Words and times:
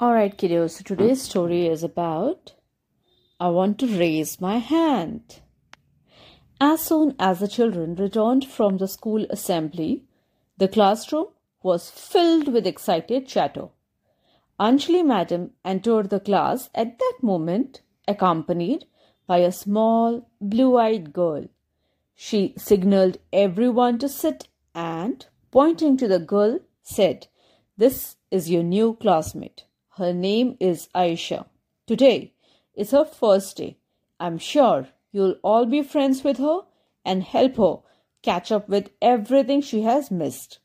Alright, 0.00 0.38
kiddos, 0.38 0.76
so 0.76 0.84
today's 0.84 1.22
story 1.22 1.66
is 1.66 1.82
about 1.82 2.52
I 3.40 3.48
want 3.48 3.80
to 3.80 3.98
raise 3.98 4.40
my 4.40 4.58
hand. 4.58 5.40
As 6.60 6.82
soon 6.82 7.16
as 7.18 7.40
the 7.40 7.48
children 7.48 7.96
returned 7.96 8.46
from 8.46 8.78
the 8.78 8.86
school 8.86 9.26
assembly, 9.28 10.04
the 10.56 10.68
classroom 10.68 11.26
was 11.64 11.90
filled 11.90 12.46
with 12.46 12.64
excited 12.64 13.26
chatter. 13.26 13.70
Anjali 14.60 15.04
Madam 15.04 15.50
entered 15.64 16.10
the 16.10 16.20
class 16.20 16.70
at 16.76 17.00
that 17.00 17.14
moment, 17.20 17.82
accompanied 18.06 18.84
by 19.26 19.38
a 19.38 19.50
small, 19.50 20.30
blue 20.40 20.76
eyed 20.76 21.12
girl. 21.12 21.48
She 22.14 22.54
signaled 22.56 23.18
everyone 23.32 23.98
to 23.98 24.08
sit 24.08 24.46
and, 24.76 25.26
pointing 25.50 25.96
to 25.96 26.06
the 26.06 26.20
girl, 26.20 26.60
said, 26.82 27.26
This 27.76 28.14
is 28.30 28.48
your 28.48 28.62
new 28.62 28.94
classmate. 28.94 29.64
Her 29.98 30.12
name 30.12 30.56
is 30.60 30.88
Aisha. 30.94 31.46
Today 31.88 32.32
is 32.76 32.92
her 32.92 33.04
first 33.04 33.56
day. 33.56 33.78
I'm 34.20 34.38
sure 34.38 34.86
you'll 35.10 35.34
all 35.42 35.66
be 35.66 35.82
friends 35.82 36.22
with 36.22 36.38
her 36.38 36.60
and 37.04 37.24
help 37.24 37.56
her 37.56 37.78
catch 38.22 38.52
up 38.52 38.68
with 38.68 38.90
everything 39.02 39.60
she 39.60 39.82
has 39.82 40.12
missed. 40.12 40.60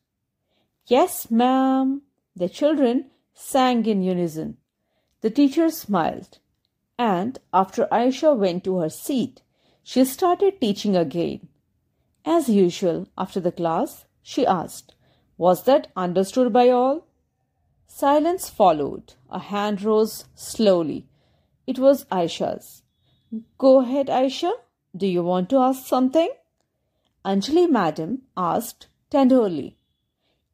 Yes, 0.86 1.32
ma'am. 1.32 2.04
The 2.36 2.48
children 2.48 3.10
sang 3.34 3.88
in 3.88 4.04
unison. 4.04 4.58
The 5.22 5.32
teacher 5.32 5.72
smiled, 5.72 6.38
and 7.00 7.40
after 7.52 7.88
Aisha 7.88 8.38
went 8.38 8.64
to 8.66 8.78
her 8.78 8.90
seat, 8.90 9.42
she 9.82 10.06
started 10.06 10.62
teaching 10.62 10.96
again. 10.96 11.48
As 12.24 12.50
usual, 12.50 13.08
after 13.18 13.40
the 13.40 13.52
class, 13.52 14.06
she 14.22 14.46
asked, 14.46 14.94
Was 15.40 15.64
that 15.64 15.88
understood 15.96 16.54
by 16.54 16.70
all? 16.70 17.08
Silence 17.96 18.50
followed. 18.50 19.14
A 19.30 19.38
hand 19.38 19.84
rose 19.84 20.26
slowly. 20.34 21.06
It 21.68 21.78
was 21.78 22.06
Aisha's. 22.06 22.82
Go 23.60 23.82
ahead, 23.82 24.08
Aisha. 24.08 24.52
Do 24.98 25.06
you 25.06 25.22
want 25.22 25.52
to 25.52 25.58
ask 25.58 25.86
something? 25.86 26.30
Anjali 27.24 27.70
Madam 27.70 28.24
asked 28.36 28.88
tenderly. 29.12 29.78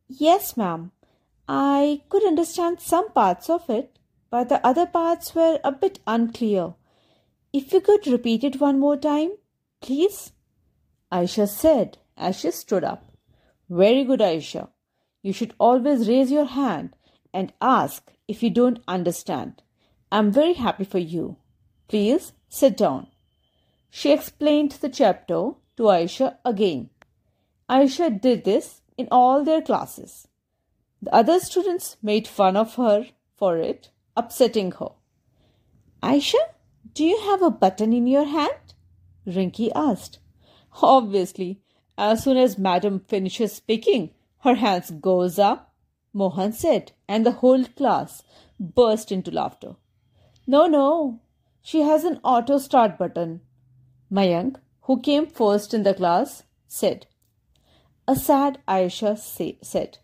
Yes, 0.10 0.58
ma'am. 0.58 0.92
I 1.48 2.02
could 2.10 2.26
understand 2.26 2.82
some 2.82 3.10
parts 3.14 3.50
of 3.50 3.70
it, 3.70 3.98
but 4.30 4.50
the 4.50 4.60
other 4.68 4.86
parts 4.86 5.34
were 5.34 5.62
a 5.64 5.72
bit 5.72 6.00
unclear. 6.06 6.74
If 7.54 7.72
you 7.72 7.80
could 7.80 8.06
repeat 8.06 8.44
it 8.44 8.60
one 8.60 8.80
more 8.80 8.98
time, 8.98 9.32
please? 9.80 10.34
Aisha 11.10 11.48
said 11.48 12.00
as 12.18 12.38
she 12.38 12.52
stood 12.52 12.84
up. 12.84 13.14
Very 13.70 14.04
good, 14.04 14.20
Aisha. 14.20 14.68
You 15.22 15.32
should 15.32 15.54
always 15.58 16.10
raise 16.10 16.32
your 16.32 16.46
hand 16.46 16.96
and 17.34 17.54
ask 17.62 18.12
if 18.28 18.44
you 18.44 18.50
don't 18.50 18.84
understand. 18.88 19.62
I'm 20.12 20.32
very 20.32 20.54
happy 20.54 20.84
for 20.84 21.00
you. 21.00 21.38
Please 21.88 22.34
sit 22.48 22.78
down. 22.78 23.08
She 23.90 24.12
explained 24.12 24.72
the 24.74 24.90
chapter 24.90 25.52
to 25.78 25.84
Aisha 25.84 26.38
again. 26.46 26.90
Aisha 27.70 28.20
did 28.20 28.44
this 28.44 28.82
in 28.98 29.08
all 29.12 29.44
their 29.44 29.62
classes. 29.62 30.28
The 31.02 31.14
other 31.14 31.40
students 31.40 31.98
made 32.02 32.28
fun 32.28 32.58
of 32.58 32.76
her 32.76 33.08
for 33.36 33.58
it, 33.58 33.90
upsetting 34.18 34.72
her. 34.74 34.90
Aisha, 36.04 36.40
do 36.94 37.04
you 37.04 37.20
have 37.22 37.42
a 37.42 37.50
button 37.50 37.94
in 37.94 38.08
your 38.08 38.26
hand? 38.26 38.74
Rinky 39.26 39.72
asked. 39.76 40.20
Obviously, 40.82 41.62
as 41.98 42.24
soon 42.24 42.38
as 42.38 42.58
Madam 42.58 43.00
finishes 43.08 43.54
speaking, 43.54 44.12
her 44.40 44.56
hands 44.56 44.92
goes 44.92 45.38
up, 45.38 45.69
Mohan 46.14 46.54
said, 46.54 46.92
and 47.08 47.26
the 47.26 47.32
whole 47.32 47.64
class 47.66 48.24
burst 48.60 49.12
into 49.12 49.32
laughter. 49.32 49.76
No, 50.48 50.66
no, 50.68 51.20
she 51.62 51.82
has 51.82 52.04
an 52.04 52.20
auto 52.24 52.58
start 52.58 52.98
button. 52.98 53.42
Mayank, 54.12 54.56
who 54.82 55.00
came 55.00 55.28
first 55.28 55.74
in 55.74 55.84
the 55.84 55.94
class, 55.94 56.44
said. 56.68 57.06
A 58.08 58.16
sad 58.16 58.60
Aisha 58.68 59.18
say, 59.18 59.60
said, 59.62 60.00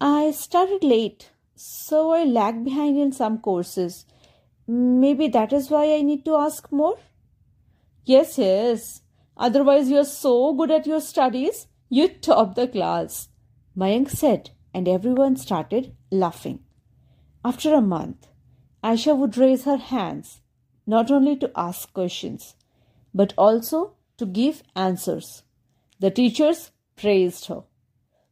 I 0.00 0.30
started 0.30 0.84
late, 0.84 1.30
so 1.54 2.12
I 2.12 2.24
lag 2.24 2.64
behind 2.64 2.98
in 2.98 3.12
some 3.12 3.38
courses. 3.38 4.04
Maybe 4.66 5.28
that 5.28 5.52
is 5.52 5.70
why 5.70 5.94
I 5.94 6.02
need 6.02 6.24
to 6.26 6.36
ask 6.36 6.70
more? 6.70 6.98
Yes, 8.04 8.36
yes. 8.38 9.00
Otherwise, 9.36 9.88
you 9.90 9.96
are 9.96 10.04
so 10.04 10.52
good 10.52 10.70
at 10.70 10.86
your 10.86 11.00
studies, 11.00 11.66
you 11.88 12.08
top 12.08 12.54
the 12.54 12.68
class. 12.68 13.28
Mayank 13.76 14.10
said, 14.10 14.50
and 14.72 14.88
everyone 14.88 15.36
started 15.36 15.94
laughing. 16.10 16.60
After 17.44 17.74
a 17.74 17.80
month, 17.80 18.28
Aisha 18.82 19.16
would 19.16 19.36
raise 19.36 19.64
her 19.64 19.76
hands 19.76 20.40
not 20.86 21.10
only 21.10 21.36
to 21.36 21.50
ask 21.54 21.92
questions, 21.92 22.54
but 23.14 23.34
also 23.36 23.94
to 24.18 24.26
give 24.26 24.62
answers. 24.74 25.42
The 25.98 26.10
teachers 26.10 26.70
praised 26.96 27.46
her. 27.46 27.62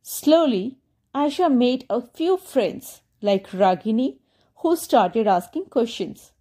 Slowly, 0.02 0.78
Aisha 1.14 1.52
made 1.52 1.84
a 1.90 2.00
few 2.00 2.36
friends 2.36 3.02
like 3.20 3.50
Ragini 3.50 4.18
who 4.56 4.76
started 4.76 5.26
asking 5.26 5.66
questions. 5.66 6.32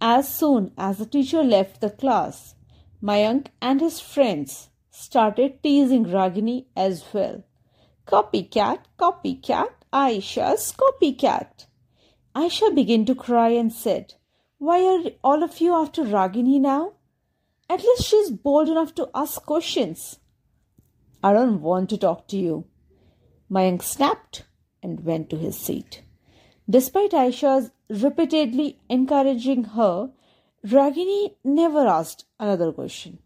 As 0.00 0.28
soon 0.28 0.72
as 0.78 0.98
the 0.98 1.06
teacher 1.06 1.42
left 1.42 1.80
the 1.80 1.90
class, 1.90 2.54
Mayank 3.02 3.46
and 3.60 3.80
his 3.80 4.00
friends 4.00 4.68
started 4.90 5.62
teasing 5.62 6.04
Ragini 6.04 6.66
as 6.76 7.04
well. 7.12 7.44
Copycat, 8.08 8.78
copycat, 8.98 9.68
Aisha's 9.92 10.72
copycat. 10.72 11.66
Aisha 12.34 12.74
began 12.74 13.04
to 13.04 13.14
cry 13.14 13.50
and 13.50 13.70
said, 13.70 14.14
Why 14.56 14.82
are 14.82 15.10
all 15.22 15.42
of 15.42 15.60
you 15.60 15.74
after 15.74 16.04
Ragini 16.04 16.58
now? 16.58 16.94
At 17.68 17.82
least 17.82 18.04
she's 18.04 18.30
bold 18.30 18.70
enough 18.70 18.94
to 18.94 19.10
ask 19.14 19.44
questions. 19.44 20.18
I 21.22 21.34
don't 21.34 21.60
want 21.60 21.90
to 21.90 21.98
talk 21.98 22.28
to 22.28 22.38
you. 22.38 22.64
Mayank 23.50 23.82
snapped 23.82 24.44
and 24.82 25.04
went 25.04 25.28
to 25.28 25.36
his 25.36 25.58
seat. 25.58 26.00
Despite 26.70 27.10
Aisha's 27.10 27.72
repeatedly 27.90 28.78
encouraging 28.88 29.64
her, 29.64 30.12
Ragini 30.64 31.34
never 31.44 31.86
asked 31.86 32.24
another 32.40 32.72
question. 32.72 33.18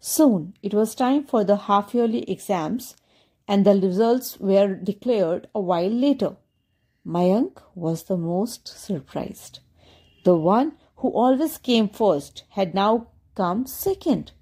Soon 0.00 0.54
it 0.60 0.74
was 0.74 0.96
time 0.96 1.22
for 1.22 1.44
the 1.44 1.56
half 1.56 1.94
yearly 1.94 2.28
exams 2.28 2.96
and 3.48 3.64
the 3.64 3.74
results 3.74 4.38
were 4.38 4.74
declared 4.74 5.48
a 5.54 5.60
while 5.60 5.90
later. 5.90 6.36
Mayank 7.06 7.60
was 7.74 8.04
the 8.04 8.16
most 8.16 8.68
surprised. 8.68 9.60
The 10.24 10.36
one 10.36 10.72
who 10.96 11.08
always 11.08 11.58
came 11.58 11.88
first 11.88 12.44
had 12.50 12.74
now 12.74 13.08
come 13.34 13.66
second. 13.66 14.32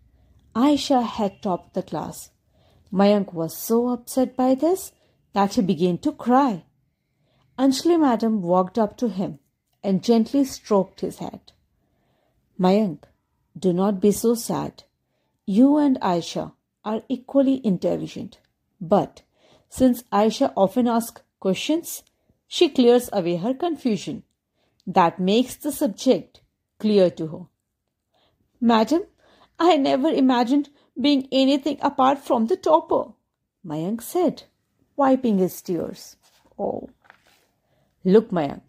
Aisha 0.55 1.03
had 1.03 1.41
topped 1.43 1.75
the 1.75 1.83
class. 1.83 2.31
Mayank 2.93 3.33
was 3.33 3.57
so 3.57 3.89
upset 3.89 4.37
by 4.37 4.55
this 4.55 4.93
that 5.33 5.55
he 5.55 5.63
began 5.63 5.97
to 5.99 6.13
cry. 6.13 6.65
Anjali 7.59 7.99
Madam 8.01 8.43
walked 8.43 8.79
up 8.79 8.97
to 8.99 9.09
him 9.09 9.39
and 9.83 10.03
gently 10.03 10.45
stroked 10.45 11.01
his 11.01 11.19
head. 11.19 11.53
Mayank, 12.59 13.05
do 13.59 13.73
not 13.73 14.01
be 14.01 14.13
so 14.13 14.35
sad. 14.35 14.85
You 15.47 15.77
and 15.79 15.99
Aisha 16.01 16.53
are 16.85 17.03
equally 17.09 17.65
intelligent. 17.65 18.39
But 18.81 19.23
since 19.69 20.03
Aisha 20.13 20.53
often 20.57 20.89
asks 20.89 21.23
questions, 21.39 22.03
she 22.47 22.69
clears 22.69 23.11
away 23.13 23.37
her 23.37 23.55
confusion. 23.55 24.25
That 24.87 25.21
makes 25.21 25.57
the 25.57 25.71
subject 25.71 26.41
clear 26.79 27.11
to 27.11 27.27
her. 27.29 27.47
Madam, 28.61 29.05
I 29.59 29.77
never 29.77 30.09
imagined 30.09 30.71
being 31.01 31.29
anything 31.31 31.79
apart 31.81 32.19
from 32.19 32.47
the 32.47 32.57
topper, 32.57 33.13
Mayank 33.65 34.03
said, 34.03 34.45
wiping 34.97 35.39
his 35.39 35.61
tears. 35.63 36.17
Oh. 36.59 36.89
Look, 38.05 38.31
Mayank, 38.31 38.69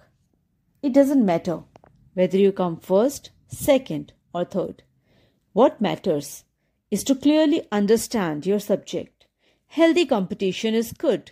it 0.81 0.93
doesn't 0.93 1.25
matter 1.25 1.63
whether 2.13 2.37
you 2.37 2.51
come 2.51 2.77
first, 2.77 3.31
second, 3.47 4.13
or 4.33 4.45
third. 4.45 4.83
What 5.53 5.81
matters 5.81 6.43
is 6.89 7.03
to 7.05 7.15
clearly 7.15 7.67
understand 7.71 8.45
your 8.45 8.59
subject 8.59 9.10
Healthy 9.71 10.05
competition 10.05 10.73
is 10.73 10.91
good. 10.91 11.31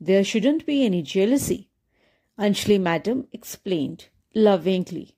There 0.00 0.24
shouldn't 0.24 0.66
be 0.66 0.84
any 0.84 1.00
jealousy. 1.00 1.70
Anjali 2.36 2.80
Madam 2.80 3.28
explained 3.30 4.08
lovingly. 4.34 5.14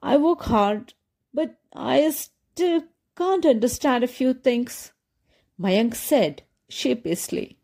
I 0.00 0.16
work 0.16 0.42
hard, 0.42 0.94
but 1.34 1.56
I 1.72 2.08
still 2.10 2.84
can't 3.16 3.44
understand 3.44 4.04
a 4.04 4.06
few 4.06 4.32
things. 4.32 4.92
Mayank 5.60 5.96
said 5.96 6.44
sheepishly. 6.68 7.58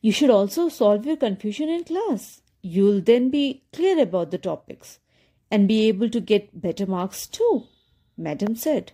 You 0.00 0.10
should 0.10 0.30
also 0.30 0.70
solve 0.70 1.04
your 1.04 1.18
confusion 1.18 1.68
in 1.68 1.84
class. 1.84 2.40
You'll 2.62 3.02
then 3.02 3.28
be 3.28 3.62
clear 3.74 4.00
about 4.00 4.30
the 4.30 4.38
topics 4.38 5.00
and 5.50 5.68
be 5.68 5.86
able 5.86 6.08
to 6.08 6.20
get 6.20 6.58
better 6.58 6.86
marks 6.86 7.26
too, 7.26 7.64
Madam 8.16 8.56
said. 8.56 8.92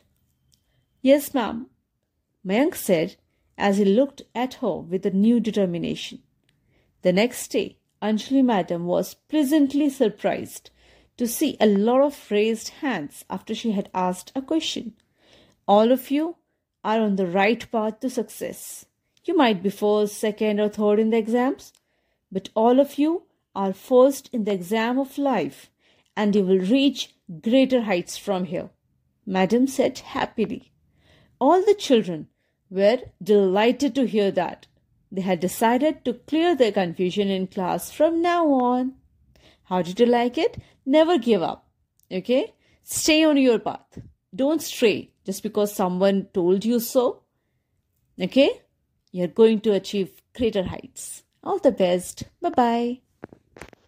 Yes, 1.02 1.34
ma'am. 1.34 1.68
Mayank 2.44 2.74
said 2.74 3.14
as 3.56 3.78
he 3.78 3.84
looked 3.84 4.22
at 4.34 4.54
her 4.54 4.76
with 4.76 5.06
a 5.06 5.10
new 5.10 5.40
determination. 5.40 6.20
The 7.02 7.12
next 7.12 7.48
day, 7.48 7.78
Anjali 8.02 8.44
Madam 8.44 8.86
was 8.86 9.14
pleasantly 9.14 9.88
surprised 9.88 10.70
to 11.16 11.26
see 11.26 11.56
a 11.60 11.66
lot 11.66 12.00
of 12.00 12.30
raised 12.30 12.68
hands 12.80 13.24
after 13.30 13.54
she 13.54 13.72
had 13.72 13.88
asked 13.94 14.32
a 14.34 14.42
question. 14.42 14.94
All 15.66 15.92
of 15.92 16.10
you 16.10 16.36
are 16.82 17.00
on 17.00 17.16
the 17.16 17.26
right 17.26 17.70
path 17.70 18.00
to 18.00 18.10
success. 18.10 18.86
You 19.24 19.36
might 19.36 19.62
be 19.62 19.70
first, 19.70 20.18
second, 20.18 20.60
or 20.60 20.68
third 20.68 20.98
in 20.98 21.10
the 21.10 21.16
exams, 21.16 21.72
but 22.30 22.50
all 22.54 22.80
of 22.80 22.98
you 22.98 23.22
are 23.54 23.72
first 23.72 24.28
in 24.32 24.44
the 24.44 24.52
exam 24.52 24.98
of 24.98 25.16
life 25.16 25.70
and 26.16 26.34
you 26.34 26.44
will 26.44 26.58
reach 26.58 27.14
greater 27.40 27.82
heights 27.82 28.16
from 28.16 28.44
here. 28.44 28.70
Madam 29.26 29.66
said 29.66 29.98
happily. 30.00 30.72
All 31.40 31.64
the 31.64 31.74
children 31.74 32.28
were 32.74 32.98
delighted 33.22 33.94
to 33.94 34.06
hear 34.06 34.30
that. 34.32 34.66
They 35.12 35.22
had 35.22 35.40
decided 35.40 36.04
to 36.04 36.14
clear 36.14 36.56
their 36.56 36.72
confusion 36.72 37.28
in 37.28 37.46
class 37.46 37.90
from 37.90 38.20
now 38.20 38.46
on. 38.48 38.94
How 39.64 39.80
did 39.82 40.00
you 40.00 40.06
like 40.06 40.36
it? 40.36 40.58
Never 40.84 41.18
give 41.18 41.42
up. 41.42 41.68
Okay? 42.10 42.52
Stay 42.82 43.24
on 43.24 43.36
your 43.36 43.60
path. 43.60 43.98
Don't 44.34 44.60
stray 44.60 45.12
just 45.24 45.42
because 45.42 45.74
someone 45.74 46.26
told 46.34 46.64
you 46.64 46.80
so. 46.80 47.22
Okay? 48.20 48.50
You're 49.12 49.28
going 49.28 49.60
to 49.60 49.72
achieve 49.72 50.20
greater 50.36 50.64
heights. 50.64 51.22
All 51.44 51.58
the 51.58 51.72
best. 51.72 52.24
Bye 52.40 52.50
bye. 52.50 53.03